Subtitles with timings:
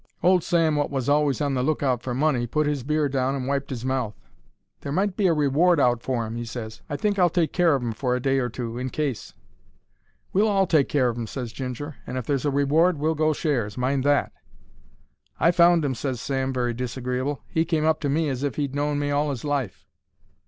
[0.23, 3.35] Old Sam, wot was always on the look out for money, put his beer down
[3.35, 4.15] and wiped 'is mouth.
[4.79, 6.81] "There might be a reward out for 'im," he ses.
[6.89, 9.35] "I think I'll take care of 'im for a day or two, in case."
[10.33, 13.31] "We'll all take care of 'im," ses Ginger; "and if there's a reward we'll go
[13.31, 13.77] shares.
[13.77, 14.31] Mind that!"
[15.39, 17.43] "I found 'im," ses Sam, very disagreeable.
[17.47, 19.85] "He came up to me as if he'd known me all 'is life."